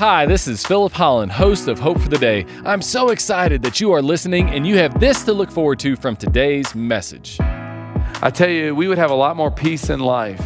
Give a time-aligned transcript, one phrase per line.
[0.00, 2.46] Hi, this is Philip Holland, host of Hope for the Day.
[2.64, 5.94] I'm so excited that you are listening and you have this to look forward to
[5.94, 7.36] from today's message.
[7.38, 10.42] I tell you, we would have a lot more peace in life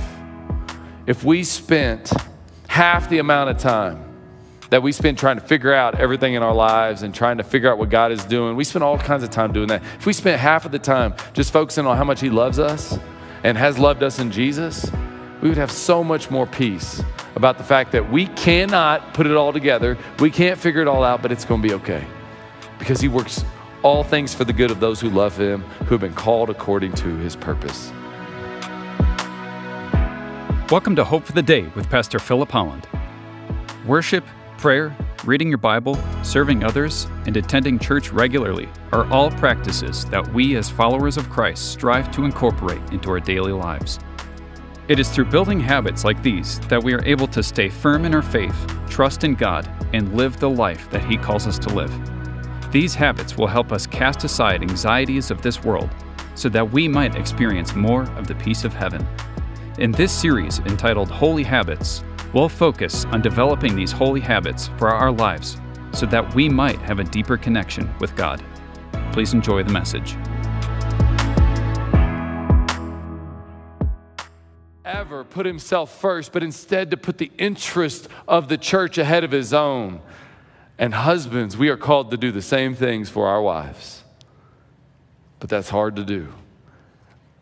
[1.06, 2.12] if we spent
[2.66, 4.04] half the amount of time
[4.70, 7.71] that we spend trying to figure out everything in our lives and trying to figure
[7.71, 8.57] out what God is doing.
[8.57, 9.84] We spend all kinds of time doing that.
[10.00, 12.98] If we spent half of the time just focusing on how much He loves us
[13.45, 14.91] and has loved us in Jesus,
[15.41, 17.05] we would have so much more peace
[17.37, 19.98] about the fact that we cannot put it all together.
[20.19, 22.06] We can't figure it all out, but it's going to be okay
[22.79, 23.45] because He works
[23.83, 26.92] all things for the good of those who love Him, who have been called according
[26.95, 27.92] to His purpose.
[30.70, 32.89] Welcome to Hope for the Day with Pastor Philip Holland.
[33.87, 34.25] Worship,
[34.56, 40.56] prayer, reading your Bible, serving others, and attending church regularly are all practices that we
[40.56, 43.98] as followers of Christ strive to incorporate into our daily lives.
[44.87, 48.15] It is through building habits like these that we are able to stay firm in
[48.15, 48.55] our faith,
[48.86, 51.91] trust in God, and live the life that He calls us to live.
[52.70, 55.89] These habits will help us cast aside anxieties of this world
[56.34, 59.06] so that we might experience more of the peace of heaven.
[59.78, 65.12] In this series entitled Holy Habits, we'll focus on developing these holy habits for our
[65.12, 65.56] lives
[65.92, 68.45] so that we might have a deeper connection with God.
[69.12, 70.17] Please enjoy the message.
[74.95, 79.31] Ever put himself first, but instead to put the interest of the church ahead of
[79.31, 80.01] his own.
[80.78, 84.03] And husbands, we are called to do the same things for our wives.
[85.41, 86.28] But that's hard to do.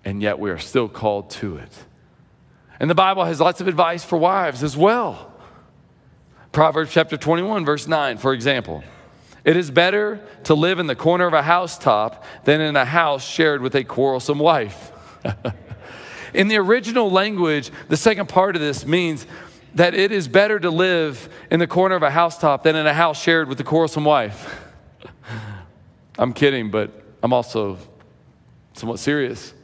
[0.04, 1.72] And yet we are still called to it.
[2.80, 5.32] And the Bible has lots of advice for wives as well.
[6.50, 8.82] Proverbs chapter 21, verse 9, for example.
[9.44, 13.26] It is better to live in the corner of a housetop than in a house
[13.26, 14.92] shared with a quarrelsome wife.
[16.34, 19.26] In the original language, the second part of this means
[19.74, 22.94] that it is better to live in the corner of a housetop than in a
[22.94, 24.60] house shared with a quarrelsome wife.
[26.18, 26.90] I'm kidding, but
[27.22, 27.78] I'm also
[28.74, 29.54] somewhat serious.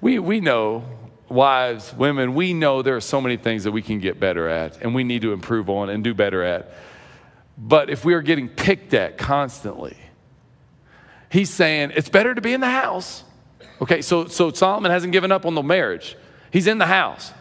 [0.00, 0.84] We, we know,
[1.28, 4.80] wives, women, we know there are so many things that we can get better at
[4.82, 6.72] and we need to improve on and do better at.
[7.56, 9.96] But if we are getting picked at constantly,
[11.30, 13.24] he's saying it's better to be in the house
[13.80, 16.16] Okay, so, so Solomon hasn't given up on the marriage.
[16.50, 17.32] He's in the house.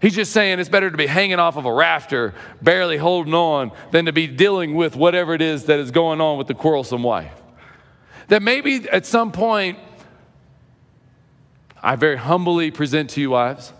[0.00, 3.72] He's just saying it's better to be hanging off of a rafter, barely holding on,
[3.92, 7.02] than to be dealing with whatever it is that is going on with the quarrelsome
[7.02, 7.32] wife.
[8.28, 9.78] That maybe at some point,
[11.82, 13.72] I very humbly present to you, wives,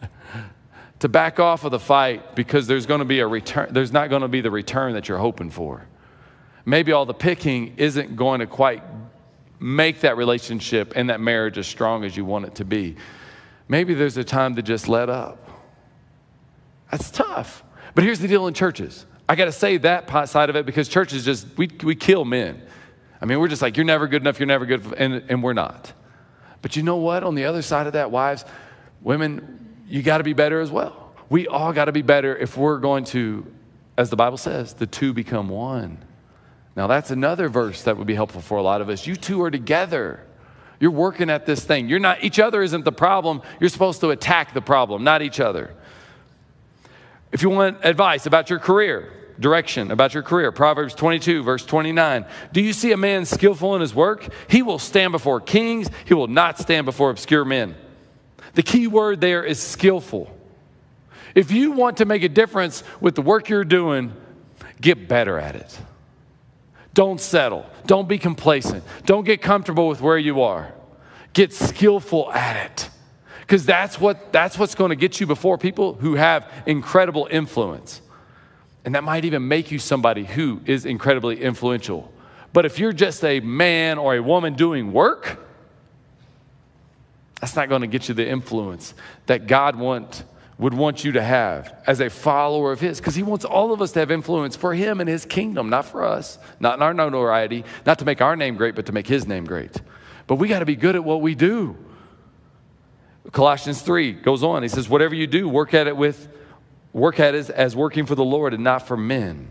[1.00, 4.10] to back off of the fight because there's going to be a return, there's not
[4.10, 5.86] going to be the return that you're hoping for.
[6.64, 8.82] Maybe all the picking isn't going to quite
[9.62, 12.96] make that relationship and that marriage as strong as you want it to be.
[13.68, 15.48] Maybe there's a time to just let up.
[16.90, 17.62] That's tough.
[17.94, 19.06] But here's the deal in churches.
[19.28, 22.60] I got to say that side of it because churches just, we, we kill men.
[23.20, 25.52] I mean, we're just like, you're never good enough, you're never good, and, and we're
[25.52, 25.92] not.
[26.60, 27.22] But you know what?
[27.22, 28.44] On the other side of that, wives,
[29.00, 31.14] women, you got to be better as well.
[31.28, 33.46] We all got to be better if we're going to,
[33.96, 35.98] as the Bible says, the two become one.
[36.74, 39.06] Now, that's another verse that would be helpful for a lot of us.
[39.06, 40.20] You two are together.
[40.80, 41.88] You're working at this thing.
[41.88, 43.42] You're not, each other isn't the problem.
[43.60, 45.74] You're supposed to attack the problem, not each other.
[47.30, 52.24] If you want advice about your career, direction about your career, Proverbs 22, verse 29.
[52.52, 54.28] Do you see a man skillful in his work?
[54.48, 57.74] He will stand before kings, he will not stand before obscure men.
[58.54, 60.34] The key word there is skillful.
[61.34, 64.12] If you want to make a difference with the work you're doing,
[64.80, 65.78] get better at it.
[66.94, 67.66] Don't settle.
[67.86, 68.84] Don't be complacent.
[69.06, 70.72] Don't get comfortable with where you are.
[71.32, 72.90] Get skillful at it.
[73.40, 78.00] Because that's, what, that's what's going to get you before people who have incredible influence.
[78.84, 82.12] And that might even make you somebody who is incredibly influential.
[82.52, 85.38] But if you're just a man or a woman doing work,
[87.40, 88.94] that's not going to get you the influence
[89.26, 90.24] that God wants
[90.62, 93.82] would want you to have as a follower of His, because He wants all of
[93.82, 96.94] us to have influence for Him and His kingdom, not for us, not in our
[96.94, 99.80] notoriety, not to make our name great, but to make His name great.
[100.26, 101.76] But we got to be good at what we do.
[103.32, 104.62] Colossians 3 goes on.
[104.62, 106.28] He says, Whatever you do, work at it with,
[106.92, 109.48] work at it as working for the Lord and not for men.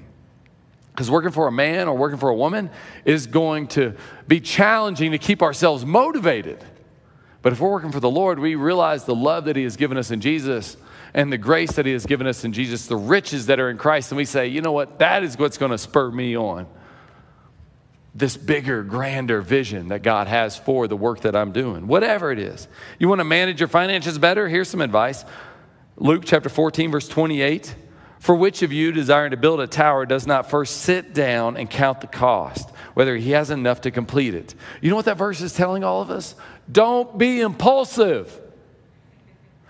[0.92, 2.70] Because working for a man or working for a woman
[3.06, 3.96] is going to
[4.28, 6.64] be challenging to keep ourselves motivated.
[7.42, 9.98] But if we're working for the Lord, we realize the love that He has given
[9.98, 10.78] us in Jesus
[11.14, 13.78] and the grace that He has given us in Jesus, the riches that are in
[13.78, 16.68] Christ, and we say, you know what, that is what's going to spur me on.
[18.14, 22.40] This bigger, grander vision that God has for the work that I'm doing, whatever it
[22.40, 22.68] is.
[23.00, 24.48] You want to manage your finances better?
[24.50, 25.24] Here's some advice
[25.98, 27.76] Luke chapter 14, verse 28.
[28.20, 31.68] For which of you desiring to build a tower does not first sit down and
[31.68, 34.54] count the cost, whether he has enough to complete it?
[34.80, 36.36] You know what that verse is telling all of us?
[36.72, 38.40] Don't be impulsive.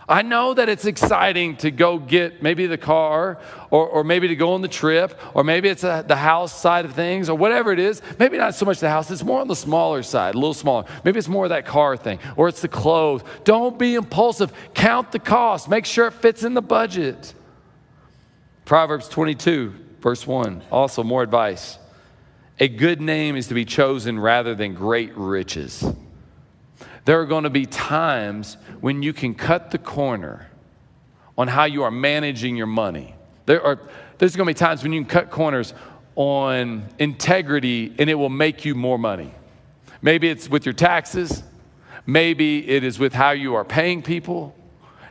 [0.09, 3.39] I know that it's exciting to go get maybe the car
[3.69, 6.86] or, or maybe to go on the trip or maybe it's a, the house side
[6.86, 8.01] of things or whatever it is.
[8.18, 10.86] Maybe not so much the house, it's more on the smaller side, a little smaller.
[11.06, 13.24] Maybe it's more of that car thing or it's the clothes.
[13.44, 14.51] Don't be impulsive.
[14.74, 17.33] Count the cost, make sure it fits in the budget.
[18.65, 21.77] Proverbs 22, verse 1, also more advice.
[22.59, 25.83] A good name is to be chosen rather than great riches.
[27.06, 30.48] There are going to be times when you can cut the corner
[31.38, 33.15] on how you are managing your money.
[33.45, 33.80] There are,
[34.18, 35.74] there's going to be times when you can cut corners
[36.15, 39.33] on integrity and it will make you more money.
[40.01, 41.44] Maybe it's with your taxes,
[42.06, 44.56] maybe it is with how you are paying people.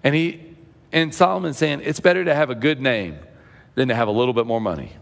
[0.03, 0.41] And he
[0.93, 3.19] and Solomon's saying it's better to have a good name
[3.75, 4.93] than to have a little bit more money.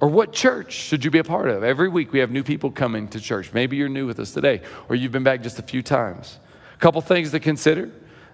[0.00, 1.64] Or what church should you be a part of?
[1.64, 3.52] Every week we have new people coming to church.
[3.52, 6.38] Maybe you're new with us today, or you've been back just a few times.
[6.74, 7.90] A couple things to consider.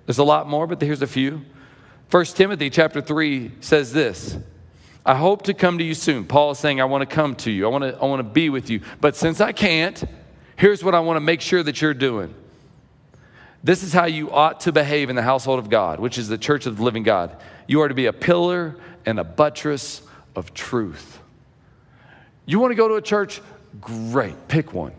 [0.06, 1.42] There's a lot more, but here's a few.
[2.10, 4.36] 1 Timothy chapter 3 says this
[5.06, 6.24] I hope to come to you soon.
[6.24, 7.66] Paul is saying, I want to come to you.
[7.66, 8.80] I want to, I want to be with you.
[9.00, 10.02] But since I can't,
[10.56, 12.34] here's what I want to make sure that you're doing.
[13.64, 16.38] This is how you ought to behave in the household of God, which is the
[16.38, 17.36] church of the living God.
[17.68, 18.76] You are to be a pillar
[19.06, 20.02] and a buttress
[20.34, 21.21] of truth.
[22.46, 23.40] You want to go to a church?
[23.80, 24.92] Great, pick one.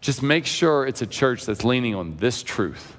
[0.00, 2.96] Just make sure it's a church that's leaning on this truth.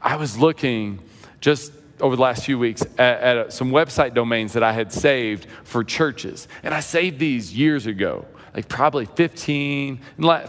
[0.00, 1.00] I was looking
[1.40, 4.92] just over the last few weeks at, at, uh, some website domains that I had
[4.92, 6.46] saved for churches.
[6.62, 9.98] And I saved these years ago, like probably 15,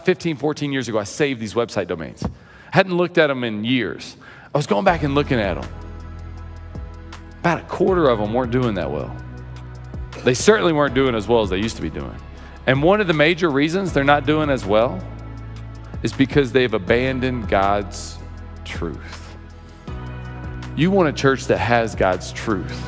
[0.04, 0.98] 15, 14 years ago.
[0.98, 2.22] I saved these website domains.
[2.24, 2.28] I
[2.70, 4.16] hadn't looked at them in years.
[4.54, 5.70] I was going back and looking at them.
[7.40, 9.14] About a quarter of them weren't doing that well.
[10.24, 12.16] They certainly weren't doing as well as they used to be doing.
[12.66, 15.02] And one of the major reasons they're not doing as well
[16.02, 18.18] is because they've abandoned God's
[18.64, 19.36] truth.
[20.76, 22.78] You want a church that has God's truth.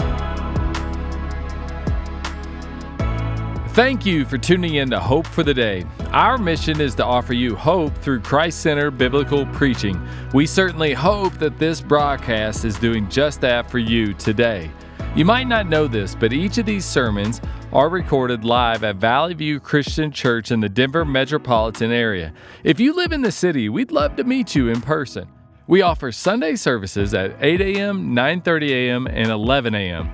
[3.70, 5.86] Thank you for tuning in to Hope for the Day.
[6.10, 10.06] Our mission is to offer you hope through Christ Center biblical preaching.
[10.34, 14.70] We certainly hope that this broadcast is doing just that for you today.
[15.16, 17.40] You might not know this, but each of these sermons
[17.72, 22.32] are recorded live at Valley View Christian Church in the Denver metropolitan area.
[22.62, 25.26] If you live in the city, we'd love to meet you in person.
[25.66, 30.08] We offer Sunday services at 8 a.m., 9:30 a.m., and 11 a.m.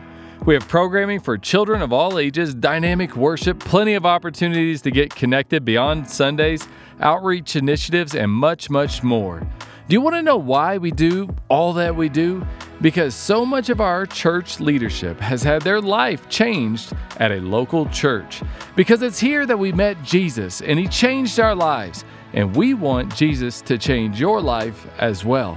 [0.46, 5.14] We have programming for children of all ages, dynamic worship, plenty of opportunities to get
[5.14, 6.66] connected beyond Sundays,
[7.00, 9.46] outreach initiatives, and much, much more.
[9.88, 12.44] Do you want to know why we do all that we do?
[12.80, 17.86] Because so much of our church leadership has had their life changed at a local
[17.90, 18.42] church.
[18.74, 23.14] Because it's here that we met Jesus and He changed our lives, and we want
[23.14, 25.56] Jesus to change your life as well.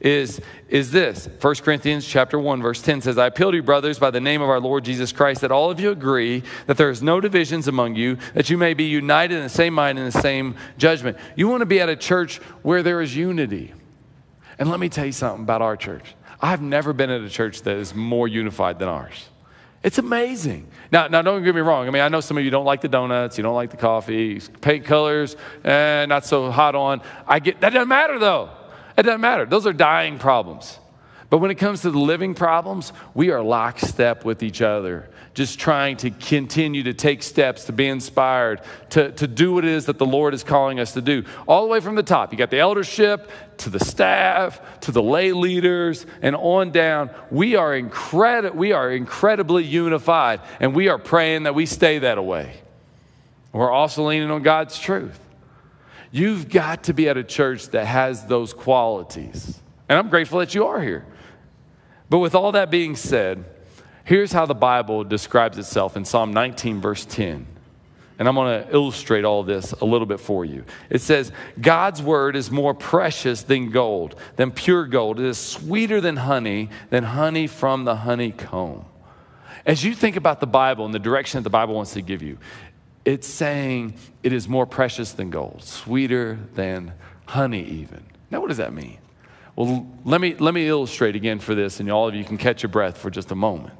[0.00, 1.28] is, is this.
[1.40, 4.42] 1 Corinthians chapter 1, verse 10 says, I appeal to you, brothers, by the name
[4.42, 7.68] of our Lord Jesus Christ, that all of you agree that there is no divisions
[7.68, 11.16] among you, that you may be united in the same mind and the same judgment.
[11.36, 13.72] You want to be at a church where there is unity.
[14.58, 16.14] And let me tell you something about our church.
[16.40, 19.28] I've never been at a church that is more unified than ours.
[19.82, 20.68] It's amazing.
[20.90, 21.86] Now, now, don't get me wrong.
[21.86, 23.76] I mean, I know some of you don't like the donuts, you don't like the
[23.76, 27.02] coffee, paint colors, and not so hot on.
[27.26, 28.48] I get that doesn't matter though.
[28.96, 29.46] It doesn't matter.
[29.46, 30.78] Those are dying problems.
[31.30, 35.58] But when it comes to the living problems, we are lockstep with each other, just
[35.58, 38.60] trying to continue to take steps to be inspired,
[38.90, 41.24] to, to do what it is that the Lord is calling us to do.
[41.48, 42.30] All the way from the top.
[42.30, 47.10] You got the eldership, to the staff, to the lay leaders, and on down.
[47.32, 52.24] We are, incredi- we are incredibly unified, and we are praying that we stay that
[52.24, 52.54] way.
[53.52, 55.18] We're also leaning on God's truth.
[56.14, 59.60] You've got to be at a church that has those qualities.
[59.88, 61.04] And I'm grateful that you are here.
[62.08, 63.44] But with all that being said,
[64.04, 67.48] here's how the Bible describes itself in Psalm 19, verse 10.
[68.20, 70.64] And I'm going to illustrate all this a little bit for you.
[70.88, 75.18] It says, God's word is more precious than gold, than pure gold.
[75.18, 78.84] It is sweeter than honey, than honey from the honeycomb.
[79.66, 82.22] As you think about the Bible and the direction that the Bible wants to give
[82.22, 82.38] you,
[83.04, 86.92] it's saying it is more precious than gold, sweeter than
[87.26, 88.04] honey, even.
[88.30, 88.98] Now, what does that mean?
[89.56, 92.62] Well, let me, let me illustrate again for this, and all of you can catch
[92.62, 93.74] your breath for just a moment.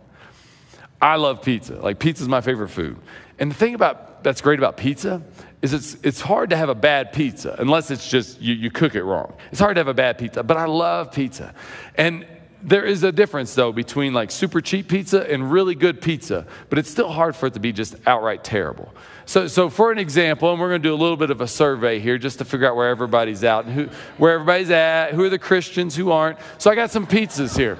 [1.00, 1.74] I love pizza.
[1.74, 2.98] Like, pizza is my favorite food.
[3.38, 5.22] And the thing about that's great about pizza
[5.60, 8.94] is it's, it's hard to have a bad pizza unless it's just you, you cook
[8.94, 9.34] it wrong.
[9.52, 11.54] It's hard to have a bad pizza, but I love pizza.
[11.94, 12.26] And
[12.64, 16.78] there is a difference though between like super cheap pizza and really good pizza, but
[16.78, 18.92] it's still hard for it to be just outright terrible.
[19.26, 21.48] So, so for an example, and we're going to do a little bit of a
[21.48, 25.24] survey here just to figure out where everybody's out and who, where everybody's at, who
[25.24, 26.38] are the Christians, who aren't.
[26.58, 27.78] So I got some pizzas here.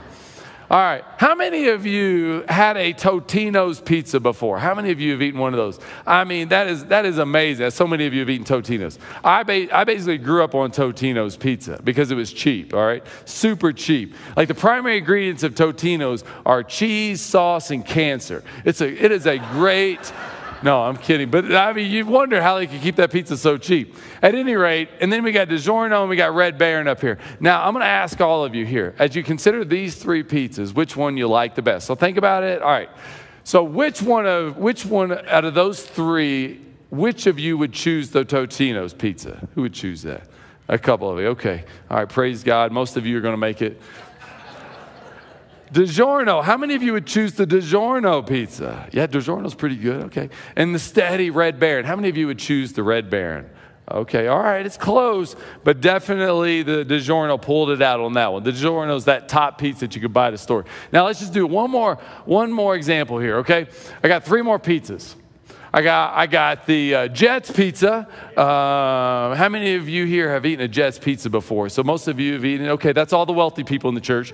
[0.75, 1.05] All right.
[1.19, 4.59] How many of you had a Totino's pizza before?
[4.59, 5.79] How many of you have eaten one of those?
[6.05, 7.71] I mean, that is, that is amazing.
[7.71, 8.99] So many of you have eaten Totino's.
[9.23, 13.05] I, ba- I basically grew up on Totino's pizza because it was cheap, all right?
[13.25, 14.17] Super cheap.
[14.37, 18.43] Like the primary ingredients of Totino's are cheese, sauce, and cancer.
[18.65, 20.13] It's a, it is a great
[20.65, 21.31] no, I'm kidding.
[21.31, 23.95] But I mean, you wonder how they could keep that pizza so cheap.
[24.23, 27.19] At any rate, and then we got DiGiorno and we got Red Baron up here.
[27.39, 30.75] Now, I'm going to ask all of you here, as you consider these three pizzas,
[30.75, 31.87] which one you like the best.
[31.87, 32.63] So think about it.
[32.63, 32.89] All right.
[33.45, 38.09] So which one of which one out of those three, which of you would choose
[38.09, 39.47] the Totino's pizza?
[39.55, 40.27] Who would choose that?
[40.69, 41.27] A couple of you.
[41.27, 41.65] Okay.
[41.91, 42.09] All right.
[42.09, 42.73] Praise God.
[42.73, 43.79] Most of you are going to make it.
[45.73, 46.43] DiGiorno.
[46.45, 48.89] How many of you would choose the DiGiorno pizza?
[48.93, 50.05] Yeah, DiGiorno's pretty good.
[50.05, 50.31] Okay.
[50.57, 51.85] And the steady Red Baron.
[51.85, 53.51] How many of you would choose the Red Baron?
[53.91, 58.43] Okay, all right, it's close, but definitely the DiGiorno pulled it out on that one.
[58.43, 60.65] The DiGiorno's that top pizza that you could buy at a store.
[60.91, 63.37] Now let's just do one more, one more example here.
[63.39, 63.67] Okay,
[64.03, 65.15] I got three more pizzas.
[65.75, 68.07] I got, I got the uh, Jets pizza.
[68.37, 71.69] Uh, how many of you here have eaten a Jets pizza before?
[71.69, 72.69] So most of you have eaten.
[72.69, 74.33] Okay, that's all the wealthy people in the church.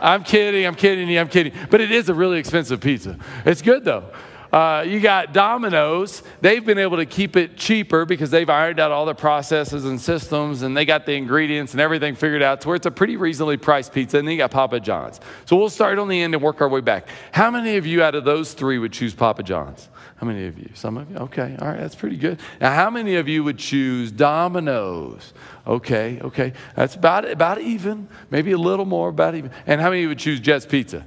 [0.00, 0.66] I'm kidding.
[0.66, 1.20] I'm kidding you.
[1.20, 1.52] I'm kidding.
[1.68, 3.18] But it is a really expensive pizza.
[3.44, 4.04] It's good though.
[4.52, 6.22] Uh, you got Domino's.
[6.40, 10.00] They've been able to keep it cheaper because they've ironed out all the processes and
[10.00, 13.16] systems and they got the ingredients and everything figured out to where it's a pretty
[13.16, 14.18] reasonably priced pizza.
[14.18, 15.20] And then you got Papa John's.
[15.44, 17.06] So we'll start on the end and work our way back.
[17.32, 19.88] How many of you out of those three would choose Papa John's?
[20.16, 20.68] How many of you?
[20.74, 21.16] Some of you?
[21.16, 22.40] Okay, all right, that's pretty good.
[22.60, 25.32] Now, how many of you would choose Domino's?
[25.66, 29.50] Okay, okay, that's about, about even, maybe a little more, about even.
[29.66, 31.06] And how many would choose Jets Pizza?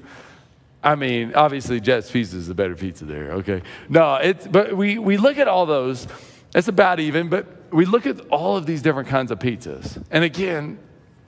[0.83, 3.61] I mean, obviously, Jets Pizza is the better pizza there, okay?
[3.87, 6.07] No, it's, but we, we look at all those,
[6.53, 10.03] it's about even, but we look at all of these different kinds of pizzas.
[10.11, 10.77] And again,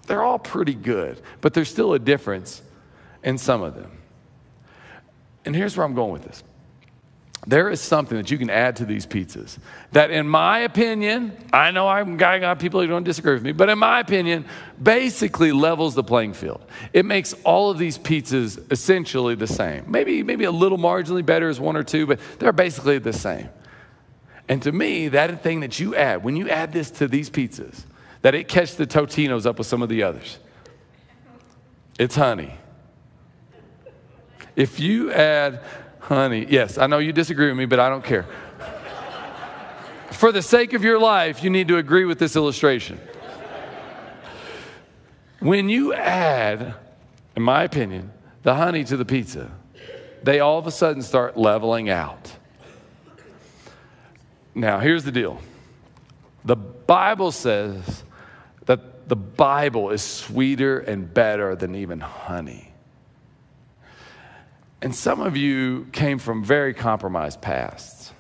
[0.08, 2.62] they're all pretty good, but there's still a difference
[3.24, 3.92] in some of them.
[5.46, 6.44] And here's where I'm going with this
[7.48, 9.58] there is something that you can add to these pizzas
[9.92, 13.52] that, in my opinion, I know I'm got, got people who don't disagree with me,
[13.52, 14.46] but in my opinion,
[14.82, 16.66] basically levels the playing field.
[16.92, 19.86] It makes all of these pizzas essentially the same.
[19.88, 23.50] Maybe, maybe a little marginally better as one or two, but they're basically the same.
[24.48, 27.84] And to me, that thing that you add, when you add this to these pizzas,
[28.24, 30.40] that it catches the Totinos up with some of the others,
[32.00, 32.56] it's honey.
[34.56, 35.62] If you add
[36.08, 38.28] Honey, yes, I know you disagree with me, but I don't care.
[40.12, 43.00] For the sake of your life, you need to agree with this illustration.
[45.40, 46.76] When you add,
[47.36, 48.12] in my opinion,
[48.44, 49.50] the honey to the pizza,
[50.22, 52.32] they all of a sudden start leveling out.
[54.54, 55.42] Now, here's the deal
[56.46, 58.04] the Bible says
[58.68, 62.65] that the Bible is sweeter and better than even honey.
[64.86, 68.14] And some of you came from very compromised pasts.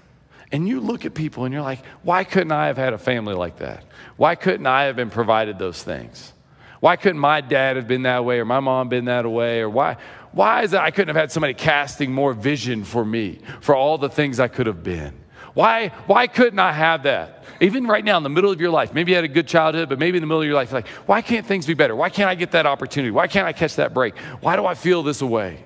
[0.51, 3.35] And you look at people and you're like, why couldn't I have had a family
[3.35, 3.83] like that?
[4.17, 6.33] Why couldn't I have been provided those things?
[6.79, 9.61] Why couldn't my dad have been that way or my mom been that way?
[9.61, 9.97] Or why,
[10.31, 13.99] why is it I couldn't have had somebody casting more vision for me, for all
[13.99, 15.13] the things I could have been?
[15.53, 17.43] Why, why couldn't I have that?
[17.61, 19.87] Even right now, in the middle of your life, maybe you had a good childhood,
[19.87, 21.95] but maybe in the middle of your life, like, why can't things be better?
[21.95, 23.11] Why can't I get that opportunity?
[23.11, 24.17] Why can't I catch that break?
[24.41, 25.63] Why do I feel this way?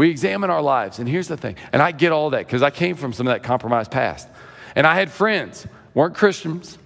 [0.00, 0.98] We examine our lives.
[0.98, 3.34] And here's the thing, and I get all that because I came from some of
[3.34, 4.26] that compromised past.
[4.74, 6.78] And I had friends, weren't Christians,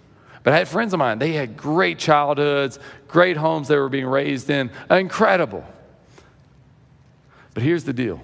[0.42, 1.21] but I had friends of mine.
[1.21, 5.64] They had great childhoods, great homes they were being raised in, incredible.
[7.54, 8.21] But here's the deal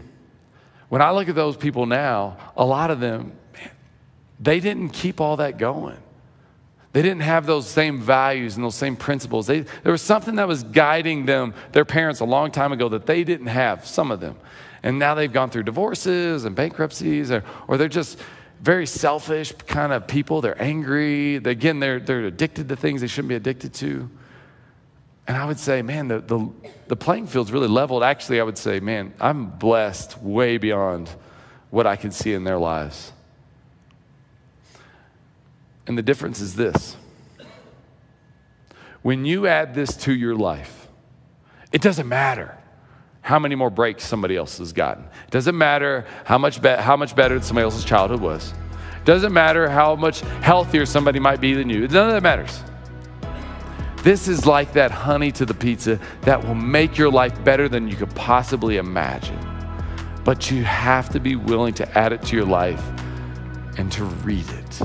[0.88, 3.70] when I look at those people now, a lot of them, man,
[4.40, 5.98] they didn't keep all that going.
[6.94, 9.46] They didn't have those same values and those same principles.
[9.46, 13.06] They, there was something that was guiding them, their parents, a long time ago that
[13.06, 14.36] they didn't have, some of them.
[14.82, 18.18] And now they've gone through divorces and bankruptcies, or, or they're just
[18.60, 20.40] very selfish kind of people.
[20.40, 21.38] They're angry.
[21.38, 24.08] They, again, they're, they're addicted to things they shouldn't be addicted to.
[25.26, 26.50] And I would say, man, the, the,
[26.88, 28.02] the playing field's really leveled.
[28.02, 31.10] Actually, I would say, man, I'm blessed way beyond
[31.70, 33.12] what I can see in their lives.
[35.86, 36.96] And the difference is this
[39.02, 40.88] when you add this to your life,
[41.72, 42.59] it doesn't matter
[43.30, 45.04] how many more breaks somebody else has gotten.
[45.04, 48.52] It doesn't matter how much, be- how much better somebody else's childhood was.
[48.96, 51.86] It doesn't matter how much healthier somebody might be than you.
[51.86, 52.60] None of that matters.
[54.02, 57.86] This is like that honey to the pizza that will make your life better than
[57.86, 59.38] you could possibly imagine.
[60.24, 62.82] But you have to be willing to add it to your life
[63.78, 64.80] and to read it.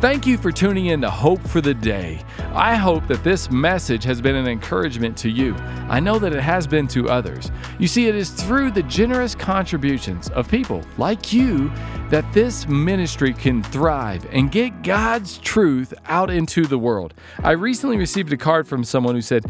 [0.00, 2.22] Thank you for tuning in to Hope for the Day.
[2.56, 5.54] I hope that this message has been an encouragement to you.
[5.90, 7.50] I know that it has been to others.
[7.78, 11.70] You see, it is through the generous contributions of people like you
[12.08, 17.12] that this ministry can thrive and get God's truth out into the world.
[17.44, 19.44] I recently received a card from someone who said,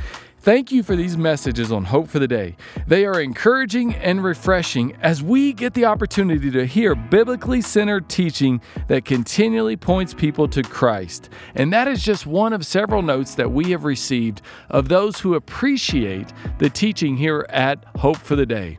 [0.46, 2.54] Thank you for these messages on Hope for the Day.
[2.86, 8.60] They are encouraging and refreshing as we get the opportunity to hear biblically centered teaching
[8.86, 11.30] that continually points people to Christ.
[11.56, 15.34] And that is just one of several notes that we have received of those who
[15.34, 18.78] appreciate the teaching here at Hope for the Day.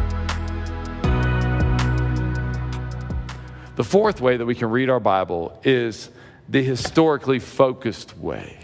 [3.81, 6.11] The fourth way that we can read our Bible is
[6.47, 8.59] the historically focused way.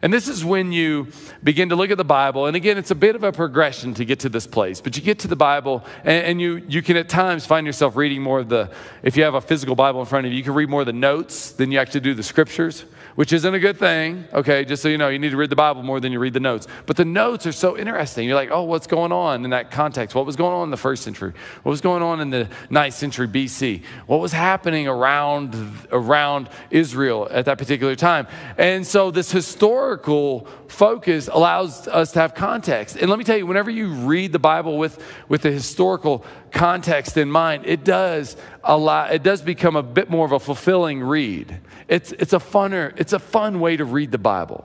[0.00, 1.08] And this is when you
[1.42, 2.46] begin to look at the Bible.
[2.46, 4.80] And again, it's a bit of a progression to get to this place.
[4.80, 7.96] But you get to the Bible, and, and, you, you can at times find yourself
[7.96, 8.70] reading more of the,
[9.02, 10.86] if you have a physical Bible in front of you, you can read more of
[10.86, 14.64] the notes than you actually do the scriptures which isn't a good thing, okay?
[14.64, 16.40] Just so you know, you need to read the Bible more than you read the
[16.40, 16.66] notes.
[16.86, 18.26] But the notes are so interesting.
[18.26, 20.14] You're like, oh, what's going on in that context?
[20.14, 21.32] What was going on in the first century?
[21.62, 23.82] What was going on in the ninth century BC?
[24.06, 25.54] What was happening around,
[25.90, 28.26] around Israel at that particular time?
[28.56, 32.96] And so this historical focus allows us to have context.
[32.96, 37.16] And let me tell you, whenever you read the Bible with, with the historical context
[37.16, 41.60] in mind, it does allow, it does become a bit more of a fulfilling read.
[41.88, 44.64] It's, it's, a funner, it's a fun way to read the Bible.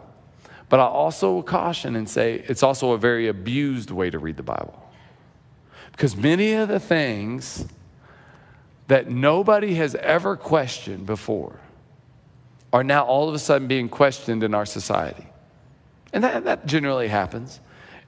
[0.69, 4.43] But I also caution and say it's also a very abused way to read the
[4.43, 4.80] Bible.
[5.91, 7.65] Because many of the things
[8.89, 11.60] that nobody has ever questioned before
[12.71, 15.26] are now all of a sudden being questioned in our society.
[16.13, 17.60] And that, that generally happens.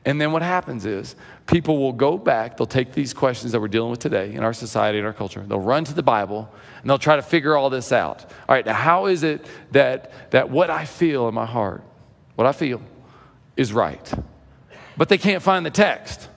[0.05, 3.67] And then what happens is people will go back, they'll take these questions that we're
[3.67, 6.49] dealing with today in our society, in our culture, they'll run to the Bible,
[6.81, 8.23] and they'll try to figure all this out.
[8.47, 11.83] All right, now how is it that, that what I feel in my heart,
[12.35, 12.81] what I feel,
[13.57, 14.13] is right?
[14.95, 16.29] But they can't find the text.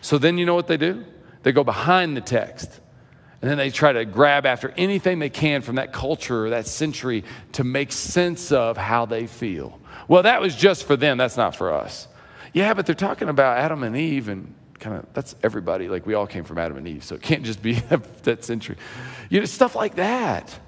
[0.00, 1.04] So then you know what they do?
[1.42, 2.80] They go behind the text.
[3.42, 6.66] And then they try to grab after anything they can from that culture or that
[6.66, 9.80] century to make sense of how they feel.
[10.08, 12.06] Well, that was just for them, that's not for us.
[12.52, 15.88] Yeah, but they're talking about Adam and Eve and kind of that's everybody.
[15.88, 17.74] Like we all came from Adam and Eve, so it can't just be
[18.22, 18.76] that century.
[19.28, 20.58] You know, stuff like that.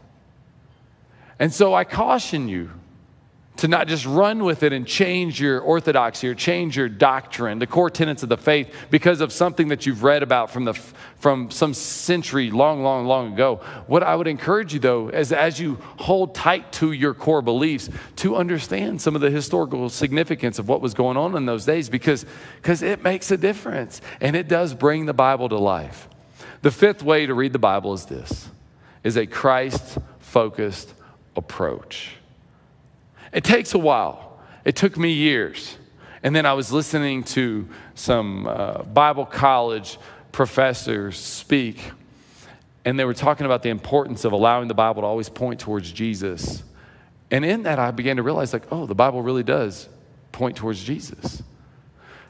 [1.38, 2.70] And so I caution you
[3.56, 7.66] to not just run with it and change your orthodoxy or change your doctrine, the
[7.66, 11.50] core tenets of the faith, because of something that you've read about from, the, from
[11.50, 13.56] some century long, long, long ago.
[13.86, 17.90] What I would encourage you, though, is as you hold tight to your core beliefs,
[18.16, 21.90] to understand some of the historical significance of what was going on in those days,
[21.90, 22.24] because
[22.64, 26.08] it makes a difference and it does bring the Bible to life.
[26.62, 28.48] The fifth way to read the Bible is this
[29.04, 30.94] is a Christ focused
[31.36, 32.16] approach.
[33.32, 34.40] It takes a while.
[34.64, 35.76] It took me years.
[36.22, 39.98] And then I was listening to some uh, Bible college
[40.30, 41.90] professors speak,
[42.84, 45.90] and they were talking about the importance of allowing the Bible to always point towards
[45.90, 46.62] Jesus.
[47.30, 49.88] And in that, I began to realize, like, oh, the Bible really does
[50.30, 51.42] point towards Jesus.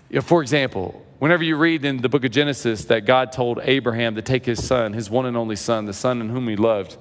[0.09, 3.61] You know, for example, Whenever you read in the book of Genesis that God told
[3.63, 6.57] Abraham to take his son, his one and only son, the son in whom he
[6.57, 6.97] loved,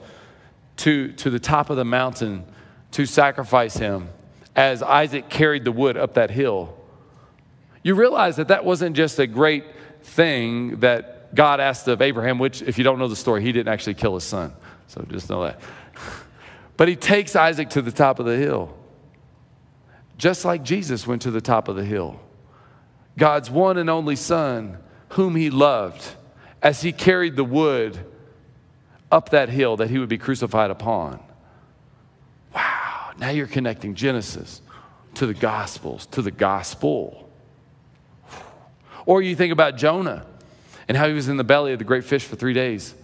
[0.78, 2.46] to, to the top of the mountain
[2.92, 4.10] to sacrifice him
[4.56, 6.78] as Isaac carried the wood up that hill,
[7.84, 9.66] you realize that that wasn't just a great
[10.04, 13.72] thing that God asked of Abraham, which, if you don't know the story, he didn't
[13.72, 14.54] actually kill his son.
[14.88, 15.62] So just know that.
[16.78, 18.76] But he takes Isaac to the top of the hill,
[20.18, 22.20] just like Jesus went to the top of the hill.
[23.20, 26.04] God's one and only Son, whom he loved,
[26.60, 28.00] as he carried the wood
[29.12, 31.20] up that hill that he would be crucified upon.
[33.22, 34.62] Now you're connecting Genesis
[35.14, 37.30] to the Gospels, to the gospel.
[39.06, 40.26] Or you think about Jonah
[40.88, 42.96] and how he was in the belly of the great fish for three days.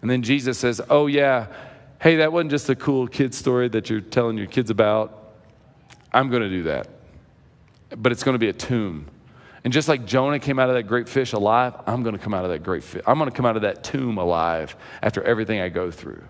[0.00, 1.48] And then Jesus says, Oh, yeah,
[2.00, 5.34] hey, that wasn't just a cool kid story that you're telling your kids about.
[6.12, 6.88] I'm going to do that.
[7.96, 9.06] But it's going to be a tomb.
[9.64, 12.32] And just like Jonah came out of that great fish alive, I'm going to come
[12.32, 13.02] out of that great fish.
[13.06, 16.22] I'm going to come out of that tomb alive after everything I go through.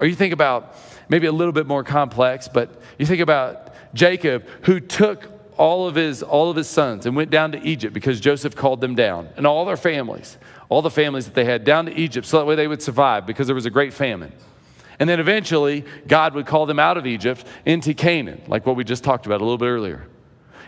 [0.00, 0.74] Or you think about
[1.08, 5.94] maybe a little bit more complex, but you think about Jacob who took all of
[5.94, 9.28] his all of his sons and went down to Egypt because Joseph called them down
[9.36, 10.36] and all their families,
[10.68, 13.26] all the families that they had down to Egypt so that way they would survive
[13.26, 14.32] because there was a great famine.
[14.98, 18.84] And then eventually God would call them out of Egypt into Canaan, like what we
[18.84, 20.06] just talked about a little bit earlier.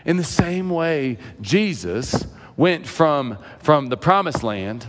[0.05, 4.87] In the same way, Jesus went from, from the promised land,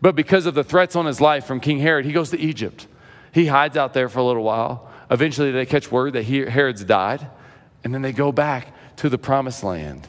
[0.00, 2.86] but because of the threats on his life from King Herod, he goes to Egypt.
[3.34, 4.88] He hides out there for a little while.
[5.10, 7.26] Eventually, they catch word that he, Herod's died,
[7.82, 10.06] and then they go back to the promised land.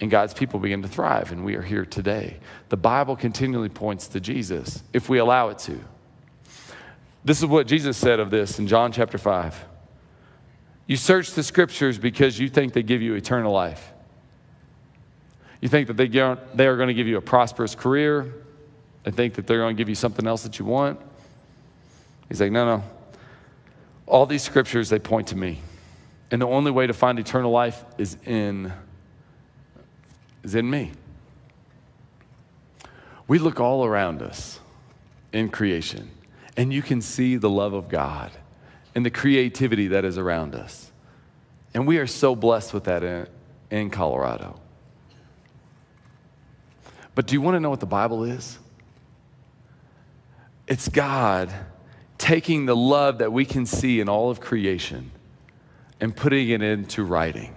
[0.00, 2.38] And God's people begin to thrive, and we are here today.
[2.70, 5.78] The Bible continually points to Jesus if we allow it to.
[7.22, 9.66] This is what Jesus said of this in John chapter 5.
[10.86, 13.92] You search the scriptures because you think they give you eternal life.
[15.60, 18.34] You think that they, they are going to give you a prosperous career.
[19.02, 20.98] They think that they're going to give you something else that you want.
[22.28, 22.84] He's like, no, no.
[24.06, 25.60] All these scriptures, they point to me.
[26.30, 28.72] And the only way to find eternal life is in,
[30.42, 30.92] is in me.
[33.26, 34.60] We look all around us
[35.32, 36.10] in creation,
[36.56, 38.30] and you can see the love of God
[38.94, 40.92] and the creativity that is around us.
[41.72, 43.26] And we are so blessed with that in,
[43.70, 44.60] in Colorado.
[47.14, 48.58] But do you want to know what the Bible is?
[50.66, 51.52] It's God
[52.24, 55.10] taking the love that we can see in all of creation
[56.00, 57.54] and putting it into writing.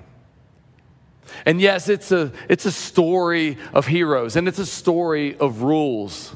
[1.46, 6.36] And yes, it's a, it's a story of heroes and it's a story of rules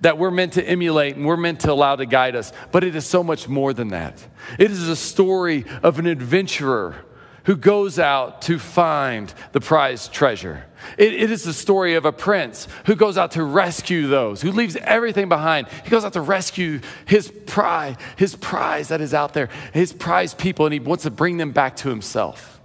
[0.00, 2.50] that we're meant to emulate and we're meant to allow to guide us.
[2.72, 4.26] But it is so much more than that.
[4.58, 7.04] It is a story of an adventurer
[7.50, 10.64] who goes out to find the prized treasure.
[10.96, 14.52] It, it is the story of a prince who goes out to rescue those, who
[14.52, 15.66] leaves everything behind.
[15.82, 20.38] He goes out to rescue his prize, his prize that is out there, his prized
[20.38, 22.60] people, and he wants to bring them back to himself.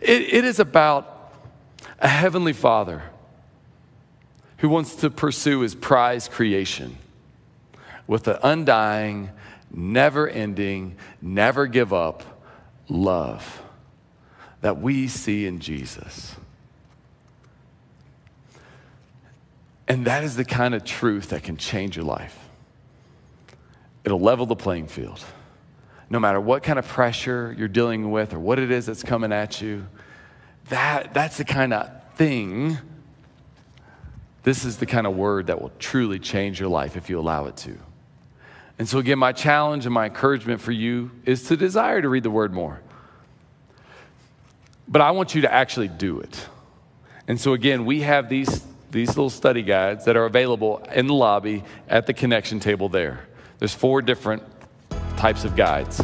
[0.00, 1.32] it, it is about
[2.00, 3.04] a heavenly father
[4.56, 6.98] who wants to pursue his prize creation
[8.08, 9.30] with an undying,
[9.70, 12.24] never ending, never give up
[12.88, 13.62] love
[14.60, 16.34] that we see in Jesus.
[19.86, 22.38] And that is the kind of truth that can change your life.
[24.04, 25.24] It'll level the playing field.
[26.10, 29.32] No matter what kind of pressure you're dealing with or what it is that's coming
[29.32, 29.86] at you,
[30.68, 32.78] that, that's the kind of thing
[34.48, 37.44] this is the kind of word that will truly change your life if you allow
[37.44, 37.78] it to.
[38.78, 42.22] And so, again, my challenge and my encouragement for you is to desire to read
[42.22, 42.80] the word more.
[44.88, 46.46] But I want you to actually do it.
[47.26, 51.14] And so, again, we have these, these little study guides that are available in the
[51.14, 53.28] lobby at the connection table there.
[53.58, 54.42] There's four different
[55.18, 56.02] types of guides.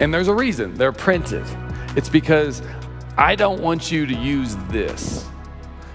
[0.00, 1.44] And there's a reason they're printed.
[1.94, 2.62] It's because
[3.16, 5.29] I don't want you to use this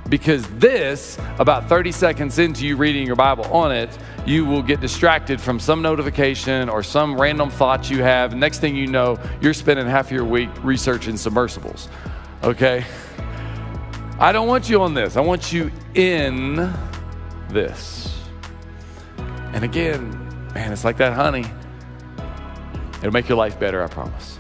[0.10, 4.80] because this, about 30 seconds into you reading your Bible on it, you will get
[4.80, 8.36] distracted from some notification or some random thought you have.
[8.36, 11.90] Next thing you know, you're spending half your week researching submersibles.
[12.44, 12.86] Okay?
[14.20, 15.18] I don't want you on this.
[15.18, 16.72] I want you in
[17.50, 18.18] this.
[19.54, 20.12] And again,
[20.54, 21.46] man, it's like that honey.
[23.00, 24.40] It'll make your life better, I promise.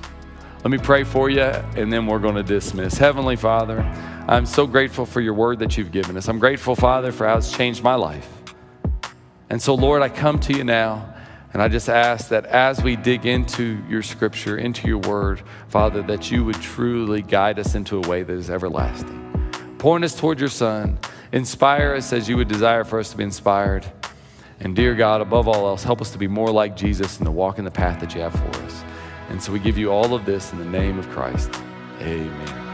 [0.65, 2.97] Let me pray for you, and then we're going to dismiss.
[2.97, 3.81] Heavenly Father,
[4.27, 6.27] I'm so grateful for your word that you've given us.
[6.27, 8.27] I'm grateful, Father, for how it's changed my life.
[9.51, 11.13] And so, Lord, I come to you now
[11.53, 16.01] and I just ask that as we dig into your scripture, into your word, Father,
[16.01, 19.75] that you would truly guide us into a way that is everlasting.
[19.77, 20.97] Point us toward your Son.
[21.31, 23.85] Inspire us as you would desire for us to be inspired.
[24.59, 27.31] And dear God, above all else, help us to be more like Jesus and to
[27.31, 28.83] walk in the path that you have for us.
[29.29, 31.49] And so we give you all of this in the name of Christ.
[31.99, 32.65] Amen.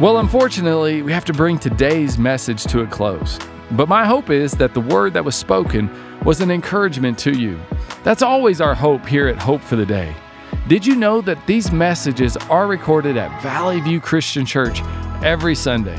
[0.00, 3.38] Well, unfortunately, we have to bring today's message to a close.
[3.70, 5.88] But my hope is that the word that was spoken
[6.24, 7.60] was an encouragement to you.
[8.02, 10.14] That's always our hope here at Hope for the Day.
[10.68, 14.82] Did you know that these messages are recorded at Valley View Christian Church
[15.22, 15.98] every Sunday?